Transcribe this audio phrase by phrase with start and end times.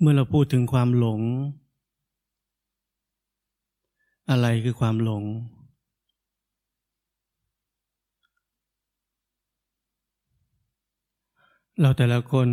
[0.00, 1.20] เมื่อเราพูดถึงความหลง
[4.30, 5.24] อะไรคือความหลง
[11.80, 12.48] เราแต่ละคน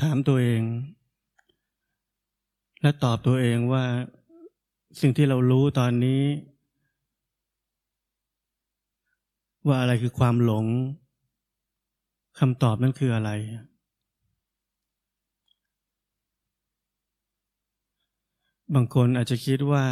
[0.00, 0.62] ถามตัวเอง
[2.82, 3.84] และตอบตัวเองว่า
[5.00, 6.22] สิ่งที่เรารู้ตอนนี้
[9.66, 10.66] ว่าอะไรคือความหลง
[12.38, 13.30] คำตอบนั้นคืออะไร
[18.74, 19.84] บางคนอาจจะคิดว่า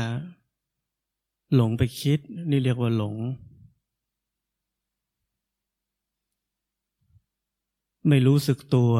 [1.55, 2.19] หลงไปคิด
[2.51, 3.17] นี่เรียกว่าหลง
[8.09, 8.93] ไม่รู้สึกตัว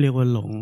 [0.00, 0.52] เรียกว่าหลง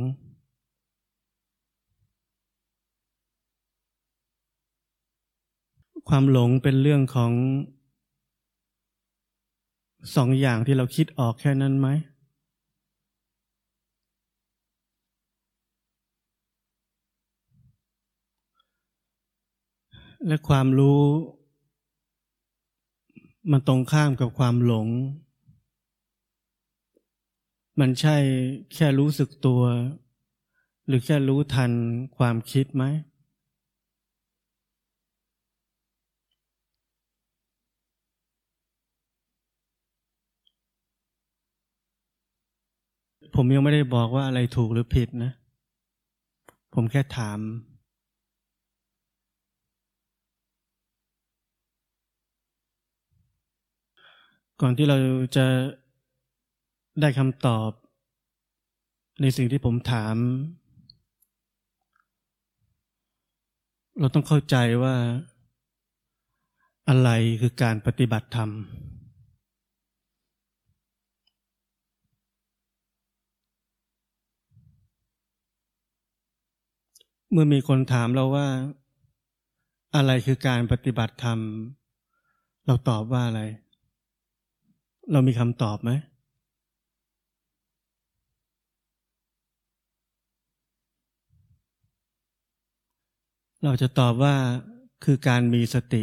[6.09, 7.33] ความหลงเป็นเรื่องของ
[10.17, 11.89] สองอย่างที่เราคิดออกแค่นั้นไหม
[20.27, 21.03] และความรู้
[23.51, 24.89] มันตรงข้ามกับความหลง
[27.81, 28.17] มันใช่
[28.75, 29.63] แค่รู้สึกตัว
[30.87, 31.73] หรือแค่รู้ทัน
[32.17, 32.85] ความคิดไหม
[43.35, 45.33] ผมยังไม่ได้บอกว่าอะไรถูกหรือผิดนะ
[46.75, 47.39] ผมแค่ถาม
[54.61, 54.97] ก่อนที่เรา
[55.37, 55.47] จะ
[57.01, 57.71] ได้คำตอบ
[59.21, 60.17] ในสิ่งที่ผมถาม
[64.01, 64.95] เราต้องเข้าใจว่า
[66.89, 68.51] อะไรคือการปฏิบัติธรรม
[77.31, 78.47] เมื่อมีคนถามเราว่า
[79.97, 81.39] อะไรคือการปฏิบัติธรรม
[82.67, 83.43] เราตอบว่าอะไร
[85.13, 85.91] เรามีคำตอบไหม
[93.65, 94.35] เราจะตอบว่า
[95.05, 96.03] คือการมีสติ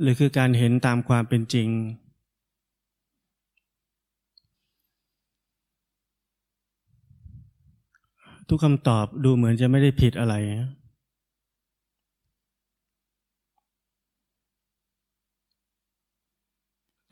[0.00, 1.68] หรือคือการเห็นตามความเป็นจริง
[8.48, 10.34] ทุกคำตอบดูเหมือนจะไม่ได้ผิดอะไร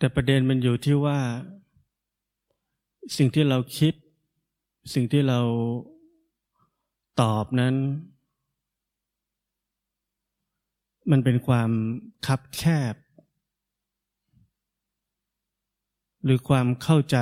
[0.00, 1.19] แต่ประเด็นมันอยู่ที่ว่า
[3.16, 3.94] สิ่งที่เราคิด
[4.94, 5.41] สิ่งที่เรา
[7.21, 7.75] ตอบนั้น
[11.10, 11.71] มันเป็นความ
[12.27, 12.62] คับแค
[12.93, 12.94] บ
[16.25, 17.16] หรือความเข้าใจ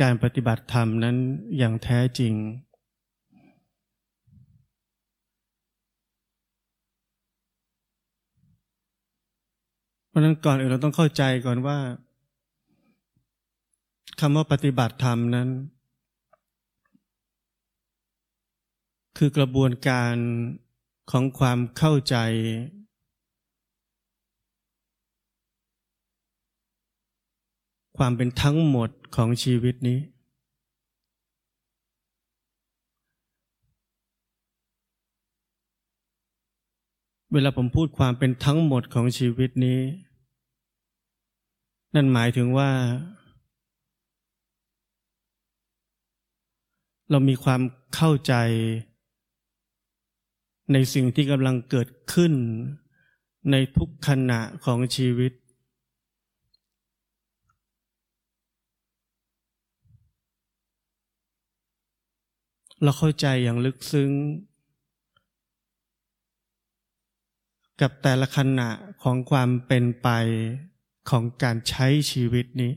[0.00, 1.16] การปฏิบัติธรรมนั้น
[1.58, 2.34] อย่างแท้จริง
[10.12, 11.78] เพราะนั้นก่อนอื่นเราต้องเข้าใจก่อนว่า
[14.20, 15.48] คำว่าปฏิบัติธรรมนั้น
[19.18, 20.14] คือกระบวนการ
[21.10, 22.16] ของความเข้าใจ
[27.96, 29.98] ความเป็นทั้งหมดของชีวิตนี้
[37.34, 39.80] เวลาผมพูดความเป็นทั้งหมดของชีวิตนี้
[41.94, 42.70] นั่นหมายถึงว่า
[47.10, 47.60] เรามีความ
[47.94, 48.34] เข้าใจ
[50.72, 52.32] ในสิ่งที่กำลังเกิดขึ้น
[53.50, 55.32] ในทุกขณะของชีวิต
[62.82, 64.10] เราเข้าใจอย่างลึกซึ้ง
[67.82, 68.70] กับแต่ละขณะ
[69.02, 70.08] ของความเป็นไป
[71.10, 72.72] ของการใช้ชีวิตนี้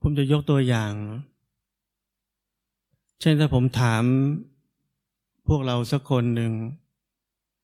[0.00, 0.92] ผมจะยกตัวอย่าง
[3.20, 4.02] เช่นถ้าผมถาม
[5.48, 6.52] พวกเราสักคนหนึ่ง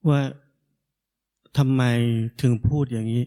[0.08, 0.20] ว่า
[1.58, 1.82] ทำไม
[2.40, 3.24] ถึงพูดอย่างนี้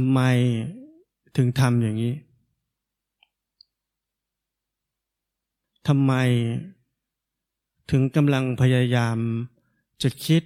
[0.00, 0.22] ทำไม
[1.36, 2.14] ถึงทำอย่างนี้
[5.88, 6.12] ทำไม
[7.90, 9.18] ถึงกำลังพยายาม
[10.02, 10.42] จะคิด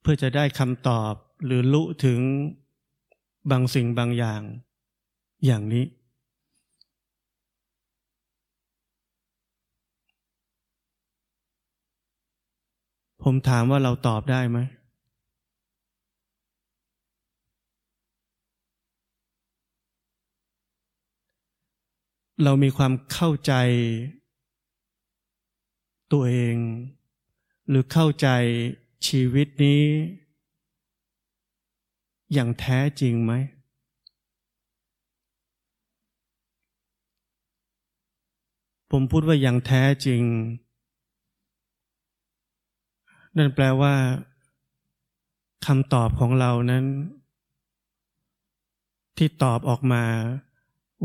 [0.00, 1.12] เพื่อจะได้คำตอบ
[1.44, 2.20] หรือรู้ถึง
[3.50, 4.42] บางสิ่งบางอย่าง
[5.46, 5.84] อย่างนี้
[13.22, 14.58] ผมถามว่าเราตอบได้ไหม
[22.44, 23.52] เรามีความเข้าใจ
[26.12, 26.56] ตัวเอง
[27.68, 28.28] หรือเข้าใจ
[29.06, 29.82] ชีวิตนี้
[32.32, 33.32] อย่างแท้จริงไหม
[38.90, 40.22] ผมพูดว่าอย่างแท้จริง
[43.36, 43.94] นั่นแปลว่า
[45.66, 46.84] คำตอบของเรานั้น
[49.16, 50.04] ที่ตอบออกมา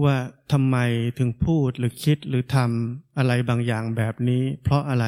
[0.04, 0.16] ว่า
[0.52, 0.78] ทำไม
[1.18, 5.06] ถึงพูดหรือคิดหรือทำอะไรบางอย่างแบบนี้ เพราะอะไร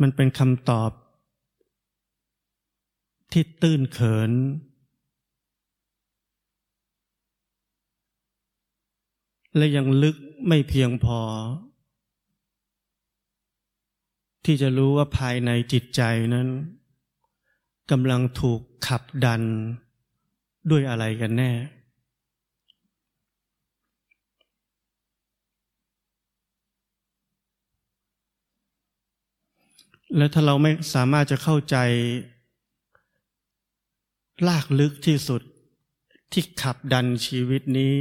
[0.00, 0.90] มันเป็นคำตอบ
[3.32, 4.32] ที่ตื้นเขิน
[9.56, 10.16] และยังลึก
[10.48, 11.20] ไม่เพียงพอ
[14.44, 16.02] ที่จะรู้ว่าภายในจิตใจ
[16.34, 16.48] นั้น
[17.90, 19.42] กำลังถูกขับดัน
[20.70, 21.52] ด้วยอะไรกันแน่
[30.16, 31.76] และถ้าเราไม่สามารถจะเข้าใจ
[34.48, 35.42] ลากลึกที่สุด
[36.32, 37.94] ที่ขับดันชีวิตนี้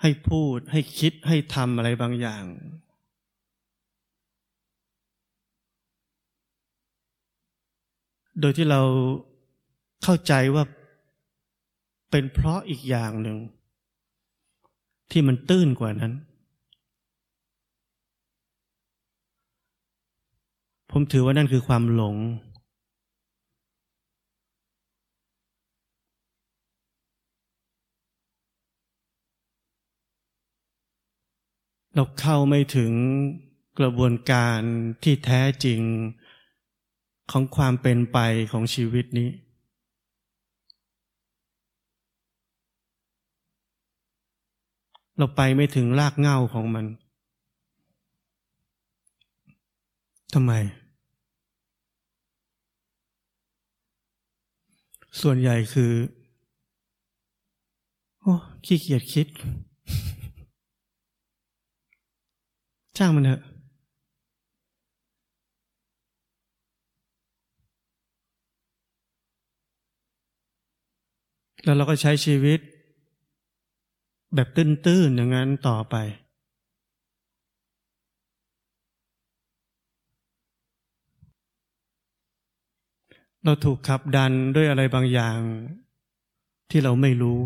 [0.00, 2.44] ให้พูดให้คิดให้ทำอะไรบางอย่าง
[8.40, 8.82] โดยที่เรา
[10.02, 10.64] เข้าใจว่า
[12.10, 13.38] เป็นเพราะอีกอย่างหนึ่ง
[15.10, 16.12] ที่มันตื้นกว่านั้น
[20.98, 22.16] ผมถือว่านั่นคือความหลง
[31.94, 32.92] เราเข้าไม่ถึง
[33.78, 34.60] กระบวนการ
[35.02, 35.80] ที่แท้จริง
[37.30, 38.18] ของความเป็นไป
[38.52, 39.30] ของชีวิตนี้
[45.16, 46.86] เราไปไม่ถึงรากเหง้าของมัน
[50.34, 50.54] ทำไม
[55.20, 55.92] ส่วนใหญ่คือ
[58.20, 58.32] โอ้
[58.64, 59.26] ขี้เกียจคิด
[62.98, 63.42] จ้างมันเถอะ
[71.64, 72.60] แล้วเราก็ใช้ชีวิต
[74.34, 75.96] แบบตื้นๆอย่างนั้นต่อไป
[83.48, 85.38] เราถูกขับดันด้วยอะไรบางอย่าง
[86.70, 87.42] ที่เราไม่รู้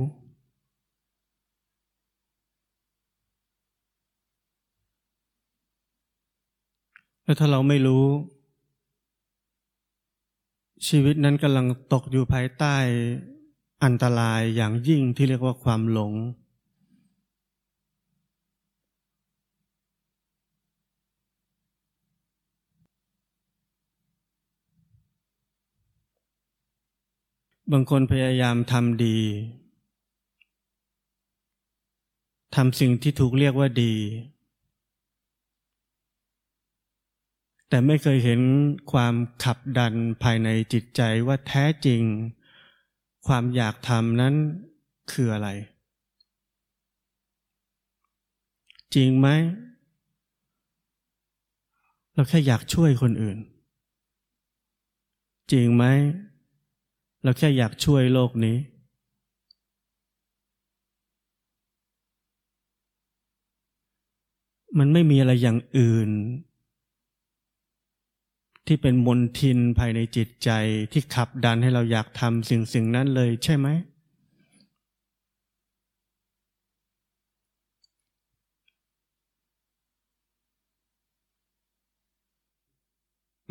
[7.24, 8.04] แล้วถ้าเราไม่รู้
[10.88, 12.76] ชีวิตนั้นกำลังตกอยู่ภายใต้
[13.84, 16.12] อันตรายอย่างยิ่งที่เรียกว่าความหลง
[27.72, 29.18] บางคนพยายามทำดี
[32.56, 33.94] ทำสิ่งที่ถูกเรียกว่าดี
[37.68, 38.40] แต่ไม่เคยเห็น
[38.92, 42.02] ความขับดันภายในจิตใจว่าแท้จริง
[43.26, 44.34] ความอยากทำนั้น
[45.12, 45.48] คืออะไร
[48.94, 49.28] จริงไหม
[52.12, 53.38] เราแค่อยากช่วยคนอื่น
[55.52, 55.84] จริงไหม
[57.22, 58.56] เราแค่อยากช่วยโลกนี้
[64.78, 66.10] มันไม่มีอะไรอย่างอื่น
[68.66, 70.50] ที่เป็นมนทินภายในจิตใจ
[70.92, 73.68] ที่ขับดันให้เราอยากทำสิ่งสิ่งนั้นเลยใช่ไหม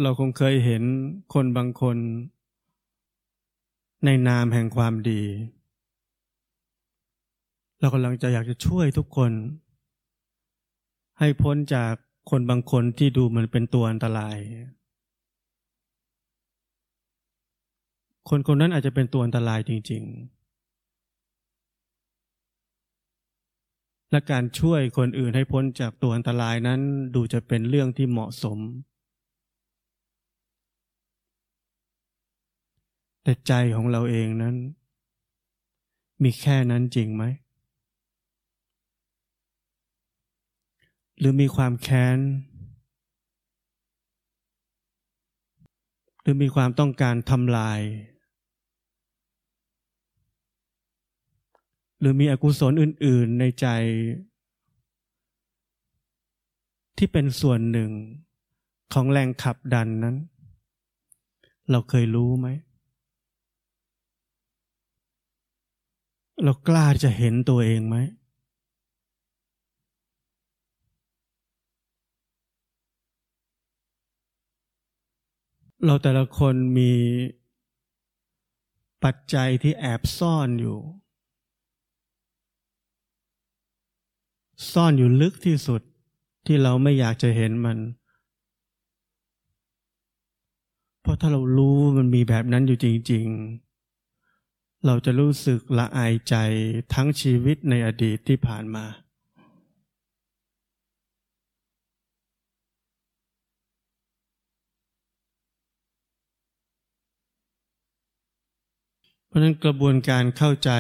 [0.02, 0.84] เราคงเคยเห็น
[1.34, 1.98] คนบางคน
[4.06, 5.22] ในนามแห่งความดี
[7.80, 9.32] เรากำลังจะอยากจะช่วยทุกคน
[11.20, 11.94] ให้พ้นจาก
[12.30, 14.38] คนบางคนที่ดูเหมือนเป็นตัวอันตราย
[18.30, 20.40] คนคนนั้นอาจจะเป็นตัวอันตรายจริง ๆ
[24.12, 26.80] และการช่วยคนอื่นให้พ้นจากตัวอันตรายนั้น
[27.16, 28.60] ดูจะเป็นเรื่องที่เหมาะสม
[33.24, 34.56] แต่ใจของเราเองนั้น
[36.24, 37.24] มีแค่นั้นจริงไหม
[41.20, 42.18] หรือมีความแค้น
[46.22, 47.82] หรือมีความต้องการทำลาย
[52.00, 53.68] หรือมีอกุศลอื่น ๆในใจ
[56.98, 57.92] ที่เป็นส่วนหนึ่ง
[58.94, 60.16] ของแรงขับดันนั้น
[61.72, 62.48] เราเคยรู้ไหม
[66.44, 67.96] เรากล้าจะเห็นตัวเองไหม
[75.86, 76.92] เราแต่ละคนมี
[79.04, 80.80] ปัจจัยที่แอบซ่อนอยู่
[84.72, 85.82] ซ่อนอยู่ลึกที่สุด
[86.46, 87.78] ที่เราไม่อยากจะเห็นมัน
[91.02, 93.69] เพราะถ้าเรารู้มันมีแบบนั้นอยู่จริง ๆ
[94.86, 96.36] เราจะรู้สึกละอายใจ
[96.94, 98.86] ทั้งชีวิตในอดีตที่ผ่านมา
[109.26, 110.72] เพราะนั้นกระบวนการเข้าใจ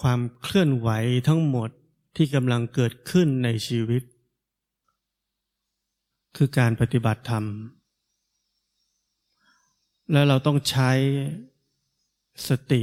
[0.00, 0.88] ความเคลื่อนไหว
[1.28, 1.70] ทั้งหมด
[2.16, 4.02] ที่กำลังเกิดขึ้นในชีวิต
[6.36, 7.44] คือการปฏิบัติธรรม
[10.12, 10.90] แล้วเราต้องใช้
[12.48, 12.82] สติ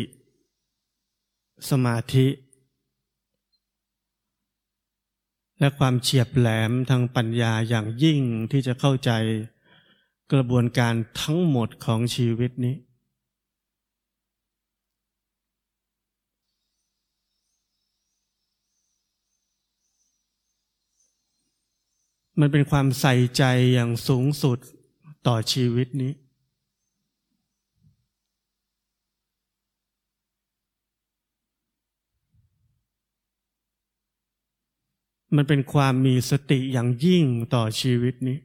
[1.70, 2.28] สมาธิ
[5.60, 8.22] และความเฉียบแหลมทางปัญญาอย่างยิ่ง
[8.52, 9.12] ที่จะเข้าใจ
[10.32, 12.76] กระบวนการทั้งหมดของชีวิตนี้
[22.40, 24.58] มันเป็นความใส่ใจอย่างสูงสุด
[25.28, 26.14] ต่อชีวิตนี้
[35.36, 38.38] มันเป็นความมีสติอย่างยิ่งต่อชีวิตนี้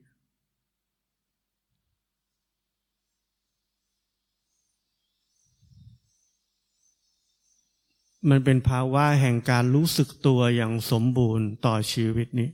[8.31, 12.51] มันเป็นภาวะแห่งการรู้สึกตัวอย่างสมบูรณ์ต่อชีวิตนี้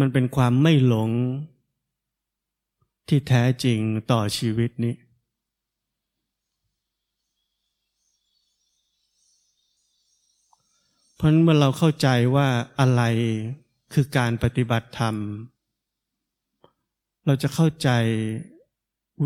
[0.00, 1.10] มันเป็นความไม่หลง
[3.08, 3.78] ที่แท้จริง
[4.10, 4.94] ต่อชีวิตนี้
[11.16, 12.48] เพราะเมื่อเราเข้าใจว่า
[12.80, 13.02] อะไร
[13.92, 15.16] คือการปฏิบัติธรรม
[17.26, 17.90] เราจะเข้าใจ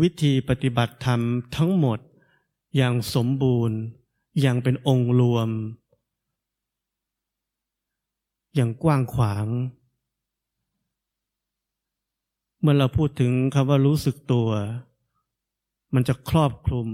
[0.01, 1.21] วิธีปฏิบัติธรรม
[1.55, 1.99] ทั้งหมด
[2.77, 3.77] อย่างสมบูรณ์
[4.41, 5.49] อย่างเป็นองค์รวม
[8.55, 9.47] อย่างกว้างขวาง
[12.61, 14.47] เมื่อเราพูดถึงคำว่ารู้สึกตัว
[15.93, 16.87] มันจะครอบคลุม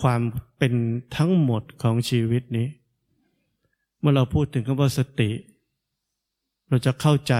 [0.00, 0.20] ความ
[0.58, 0.74] เป็น
[1.16, 2.68] ทั้งหมดของชีวิตนี้
[4.00, 5.30] เมื่อเราพูดถึงคำว่าสติ
[6.68, 7.34] เราจะเข้าใจ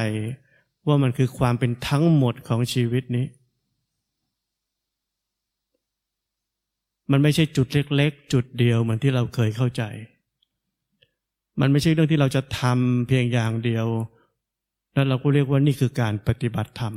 [0.87, 3.26] ว่ามันคือความเป็นทั้งหมดของชีวิตนี้
[7.11, 9.82] มันไม่ใช่จุดเล็ก ๆ จุดเดียวเหมือนที่เราเคยเข้าใจ
[11.61, 13.87] มันไม่ใช่เรื่องที่เราจะทำเพียงอย่างเดียว
[14.92, 16.94] แล้วเราก็เรียกว่านี่คือการปฏิบัติธรรม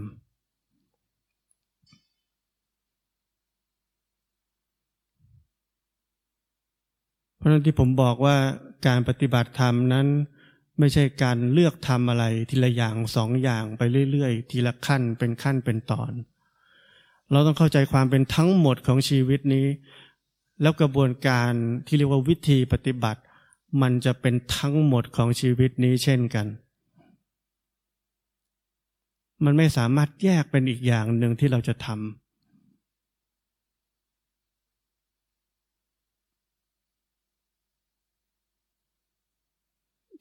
[7.48, 8.38] ราะนั้นที่ผมบอกว่า
[8.88, 10.08] การปฏิบัติธรรมนั้น
[10.80, 16.12] ไม่ใช่การเลือกทำอะไรทีละอย่างสองอย่างไปเรื่อยๆ ทีละขั้นเป็นขั้นเป็นตอน
[17.32, 19.68] เราต้องเข้าใจความเป็นทั้งหมดของชีวิตนี้
[20.62, 21.52] แล้วกระบวนการ
[21.88, 23.22] ที่เรียกว่าวิธีปฏิบัติ
[23.82, 26.48] มันจะเป็นทั้งหมดของชีวิตนี้เช่นกัน
[29.46, 32.27] มันไม่สามารถแยกเป็นอีกอย่างหนึ่งที่เราจะทำ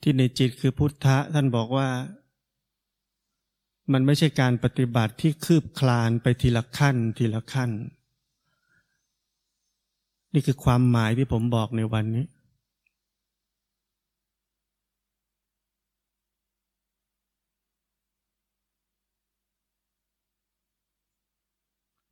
[0.09, 1.89] ที่ในจิตคือพุทธะท่านบอกว่า
[3.93, 7.71] มันไม่ใช่การปฏิบัติที่คืบคลานไปทีละขั้นทีละขั้น
[10.33, 12.25] นี่คือความหมายที่ผมบอกในวันนี้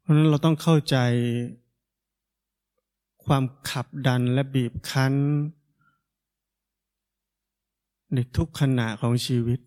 [0.02, 0.98] เพราะนั้นเราต้องเข้าใจ
[3.26, 5.16] ความขับดันและบีบคั้น
[8.14, 9.60] ในทุกขณะของชีวิต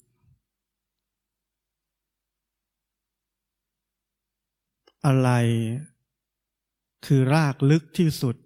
[5.06, 5.30] อะไร
[7.06, 8.36] คือรากลึกที่สุด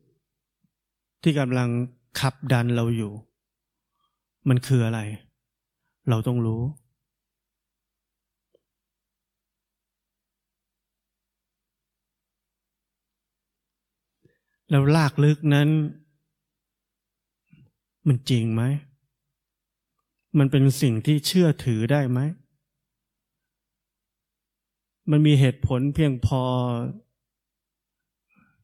[1.22, 1.68] ที่กำลัง
[2.20, 3.12] ขับดันเราอยู่
[4.48, 5.00] มันคืออะไร
[6.08, 6.62] เราต้องรู้
[14.70, 15.68] แล้วลากลึกนั้น
[18.06, 18.62] มันจริงไหม
[20.38, 22.20] มันเป็นสิ่งที่เชื่อถือได้ไหม
[25.10, 26.42] มันมีเหตุผลเพียงพอ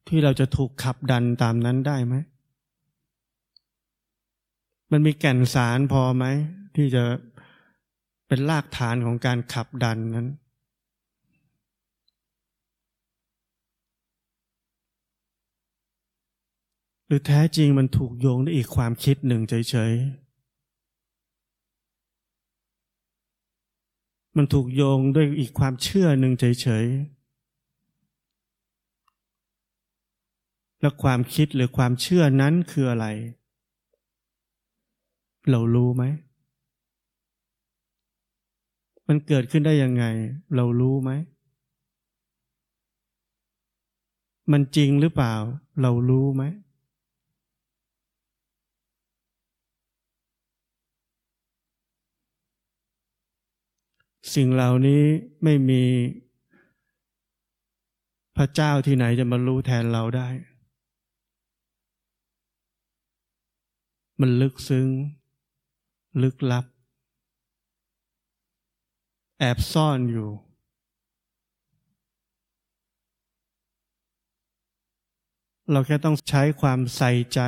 [0.07, 2.15] ที่เราจะถูกขับดันตามนั้นได้ไหม
[4.91, 6.25] มันมีแก่นสารพอไหม
[6.75, 7.03] ที่จะ
[8.27, 10.27] เป็นรากฐานของการขับดันนั้น
[17.05, 20.28] หรือแท้จริงมันถูกโยงด้วยอีกความคิดหนึ่งเฉยๆ
[24.35, 27.19] มันถูกโยงด้วยอีกความเชื่อหนึ่งเฉยๆ
[30.81, 33.05] และความคิดหรือความเชื่อนั้นคืออะไร
[35.49, 36.03] เรารู้ไหม
[39.07, 40.05] มันเกิดขึ้นได้ยังไง
[40.55, 41.11] เรารู้ไหม
[44.51, 45.33] มันจริงหรือเปล่า
[45.81, 46.43] เรารู้ไหม
[54.33, 55.03] สิ่งเหล่านี้
[55.43, 55.83] ไม่มี
[58.37, 60.29] พระเจ้าที่ไหนจะมารู้แทนเราได้
[64.19, 64.87] มันลึกซึ้ง
[66.23, 66.65] ลึกลับ
[69.39, 70.29] แอบซ่อนอยู่
[75.71, 77.39] เราแค่ต้องใช้ความใส่ใจ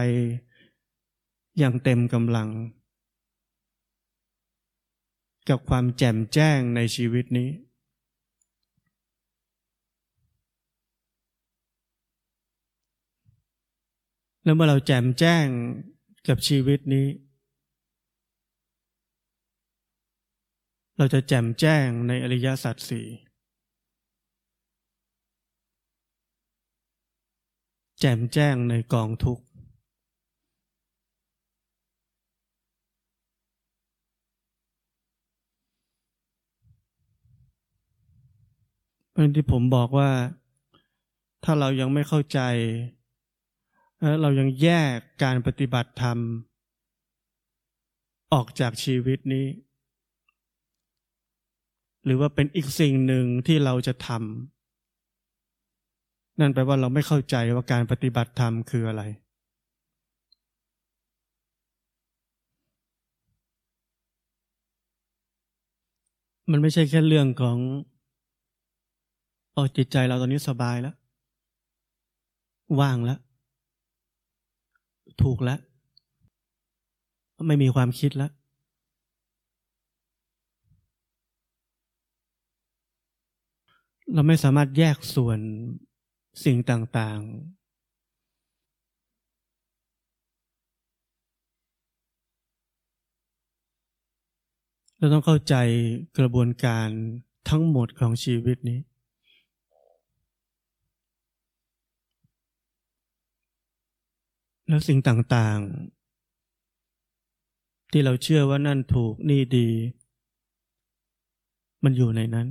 [1.58, 2.50] อย่างเต็มกำลัง
[5.50, 7.50] กับความแจ่มแจ้งในชีวิตนี้
[14.44, 15.46] แล้วเมื่อเราแจ่มแจ้ง
[16.28, 17.08] กับชีวิตนี้
[20.98, 23.08] เราจะแจ่มแจ้งในอริยสัจสี่
[28.00, 29.44] แจ่มแจ้งในกองทุกข์
[39.14, 40.10] เป็นที่ผมบอกว่า
[41.44, 42.40] ถ้าเรายังไม่เข้าใจ
[44.22, 46.18] เรายังแยกการปฏิบัติธรรม
[48.34, 49.48] ออกจากชีวิตนี้
[52.06, 59.04] หรือว่าเป็นอีกสิ่งหนึ่งที่เราจะทำนั่นแปลว่าเราไม่เข้าใจว่าการปฏิบัติธรรมคืออะไร
[66.52, 67.58] มันไม่ใช่แค่เรื่องของ
[69.53, 70.96] เอจิตใจเราตอนนี้สบายแล้ว
[72.79, 73.20] ว่างแล้ว
[75.22, 75.59] ถูกแล้ว
[77.48, 78.31] ไม่มีความคิดแล้ว
[84.14, 85.40] เราไม่สามารถแยกส่วน
[86.44, 87.61] สิ่งต่าง ๆ
[94.98, 95.55] เราต้องเข้าใจ
[96.18, 96.90] กระบวนการ
[97.50, 98.79] ทั้งหมดของชีวิตนี้
[104.72, 109.68] แล้วสิ่งต่างๆ ที่เราเชื่อว่านั่นถูกนี่ดี
[111.84, 112.48] มันอยู่ในนั้น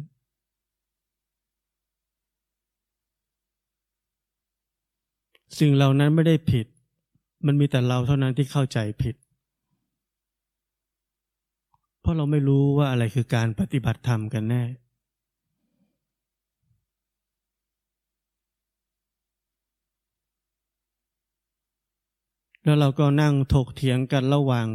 [5.58, 6.66] สิ่งเหล่านั้นไม่ได้ผิด
[7.46, 9.14] มันมีแต่เราเท่านั้นที่เข้าใจผิด
[12.00, 14.62] เพราะเราไม่รู้ว่าอะไรคือการปฏิบัติธรรมกันแน่
[22.64, 24.66] แล้วเราก็นั่งถกเถียงกันระหว่าง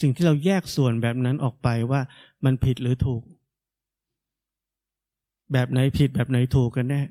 [0.00, 2.00] สิ่งที่เราแยกส่วนแบบนั้นออกไปว่า
[2.44, 3.22] มันผิดหรือถูก
[5.52, 7.02] แบบไหนผิดแบบไหนถูกกันแน่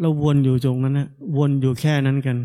[0.00, 2.36] เราวนอยู่ตรงนั้นนะวนอยู่แค่นั้นกัน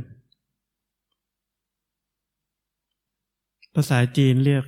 [3.74, 4.64] ภาษาจีนเรียก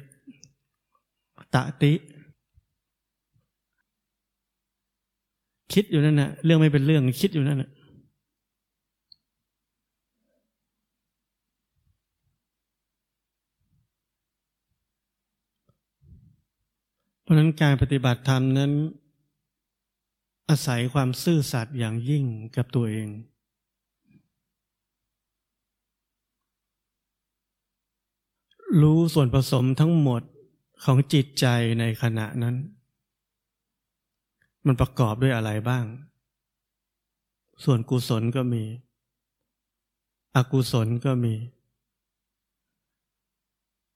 [1.54, 1.92] ตะติ
[5.74, 7.70] คิดอยู่นั่นนะเรื่องไม่เป็นเรื่องคิดอยู่นั่นนะ
[17.22, 18.72] เพราะนั้นการปฏิบัติธรรมนั้น
[20.50, 22.24] อาศัยความซื่อสัตย์อย่างยิ่ง
[22.56, 23.10] กับตัวเอง
[28.82, 30.22] รู้ส่วนผสมทั้งหมด
[30.84, 31.46] ของจิตใจ
[31.80, 32.56] ในขณะนั้น
[34.66, 35.86] มันประกอบด้วยอะไรบ้าง
[37.64, 38.64] ส่วนกุศลก็มี
[40.36, 41.36] อกุศลก็มี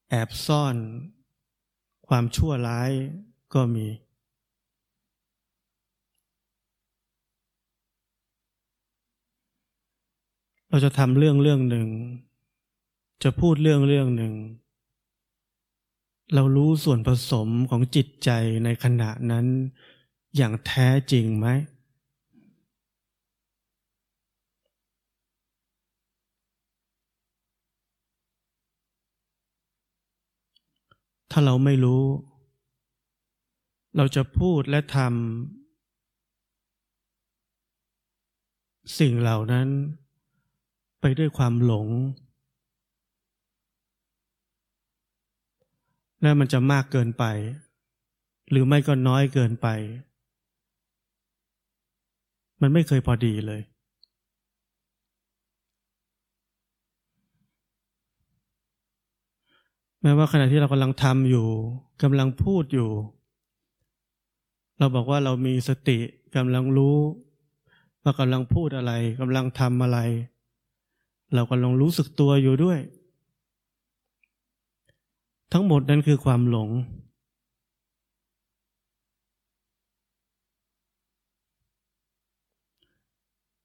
[0.10, 0.76] แอบซ่อน
[2.08, 2.92] ความชั่วร้าย
[3.54, 3.88] ก็มี
[10.70, 11.88] เราจะทำเรื่องเรื่องหนึ่ง
[13.24, 14.34] จะพูดเรื่องเรื่องหนึ่ง
[16.34, 18.30] เรารู้ส่วนผสมของจิตใจ
[18.64, 19.46] ในขณะนั้น
[20.36, 21.48] อย่างแท้จริงไหม
[31.32, 32.04] ถ้าเราไม่รู้
[33.98, 39.68] เราจะพูดและทำสิ่งเหล่านั้น
[41.02, 41.88] ไปด้วยความหลง
[46.22, 47.24] และมันจะมากเกินไป
[48.50, 49.68] หรือไม่ก็น้อยเกินไป
[52.62, 53.62] มันไม่เคยพอดีเลย
[60.02, 61.48] แม้ว่าขณะที่เรากำลังทำอยู่
[62.04, 62.90] กำลังพูดอยู่
[64.80, 65.98] เราบอกว่าเรามีสติ
[66.36, 66.98] กำลังรู้
[68.04, 70.00] ว่ากำลังพูดอะไรกำลังทำอะไร
[71.34, 72.80] เรากำลังรู้สึกตัวอยู่ด้วย
[75.54, 76.70] ทั้งหมดนั้นคือความหลง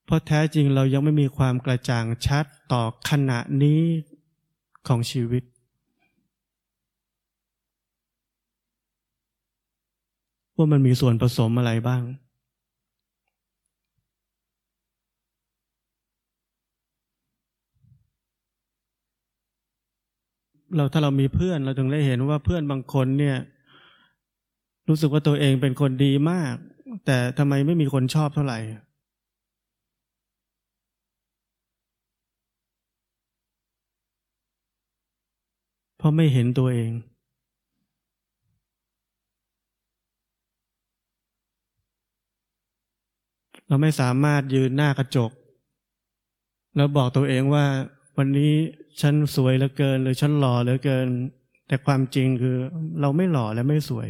[0.11, 3.81] ราะแท้จริงเรายังไม่มีความกระจ่างชัดต่อขณะนี้
[4.87, 5.43] ของชีวิต
[10.55, 12.03] ว่ามันมีส่วนผสมอะไรบ้าง
[20.75, 23.37] เราถ้าเรามีเพื่อนเราถึงได้เห็นว่าเพื่อนบางคนเนี่ย
[24.89, 26.53] รู้สึกว่าตัวเองเป็นคนดีมาก
[27.05, 28.59] แต่ทำไมไม่มีคนชอบเท่าไหร่
[36.01, 36.91] เพราะไม่เห็นตัวเอง
[43.67, 45.31] เราไม่สามารถยืนหน้ากระจก
[46.75, 47.65] แล้วบอกตัวเองว่า
[48.17, 48.51] วันนี้
[49.01, 51.07] ฉันสวยเหลือเกิน หรือฉันหล่อเหลือเกิน
[51.67, 52.57] แต่ความจริงคือ
[53.01, 54.09] เราไม่หล่อและไม่สวย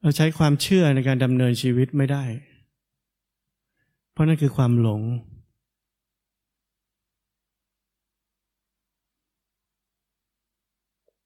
[0.00, 2.24] เราใช้ความเชื่อในการดำเนินชีวิตไม่ได้
[4.16, 5.02] เพราะนั่นคือความหลง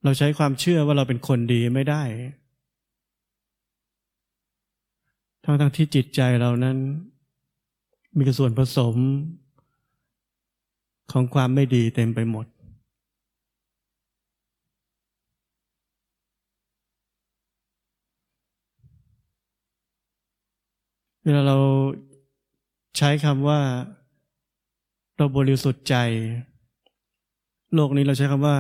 [0.05, 2.03] เราใช้ความเชื่อว่าเราเป็นคนดีไม่ได้
[5.45, 6.77] ทั้งทั้งที่จิตใจเรานั้น
[8.17, 8.97] มีส่วนผสม
[11.13, 12.47] ของความไม่ดีเต็มไปหมด
[21.25, 21.59] เวลาเรา
[23.03, 23.61] ใช้คำว่า
[25.17, 25.97] เราบริสุทธิ์ใจ
[27.75, 28.57] โลกนี้เราใช้คำว่า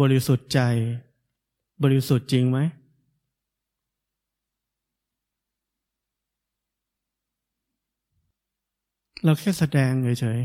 [0.00, 0.60] บริสุทธิ์ใจ
[1.82, 2.58] บริสุทธิ์จริงไหม
[9.24, 10.40] เราแค่แสดงเฉย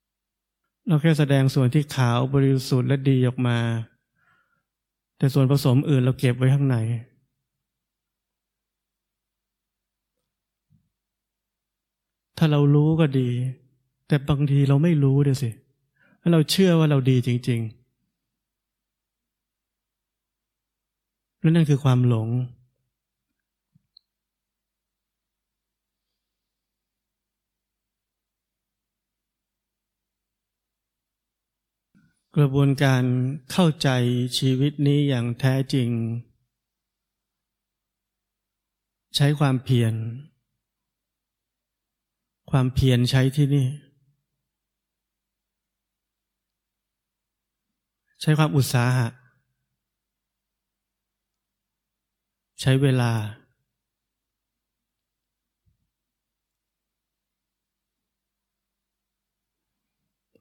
[0.00, 3.58] ๆ เราแค่แสดงส่วนที่ขาวบริสุทธิ์และดีออกมา
[5.16, 6.78] แต่ส่วนผสมอื่นเราเก็บไว้ข้างใน
[12.42, 13.28] ถ้าเรารู้ก็ดี
[14.06, 15.50] แต่บางทีเราไม่รู้เดี๋ยวสิ
[16.20, 17.80] ถ้าเราเชื่อว่าเราดีจริง ๆ
[21.40, 22.28] แล้วนั่นคือความหลง
[32.36, 33.02] กระบวนการ
[33.52, 33.88] เข้าใจ
[34.38, 35.88] ชีวิตนี้อย่างแท้จริง
[39.16, 39.94] ใช้ความเพียร
[42.50, 43.66] ความเพียรใช้ที่นี่
[48.20, 49.08] ใช้ความอุตสาหะ
[52.60, 53.12] ใช้เวลา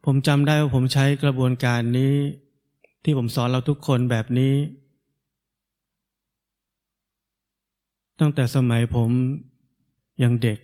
[0.05, 2.15] ผมจำได้ว่าผมใช้กระบวนการนี้
[3.03, 4.55] ที่ผมสอนเราทุกคนแบบนี้
[8.19, 9.09] ตั้งแต่สมัยผม
[10.23, 10.59] ยังเด็ก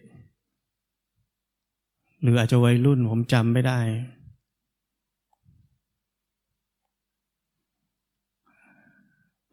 [2.25, 3.79] หรืออาจจะวัยรุ่นผมจำไม่ได้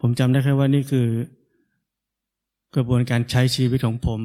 [0.00, 1.08] ผมจำได้แค่ว่านี่คือ
[2.74, 4.20] กระบวนการใช้ชีวิตของผม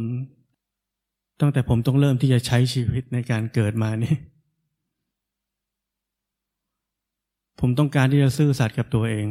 [1.41, 4.15] ตั้งแต่ผมต้องเริ่มที่จะใช้ชีวิตในการเกิดมานี่
[7.59, 9.27] ผมต้องการที่จะซื่อสัตย์กับตัวเอง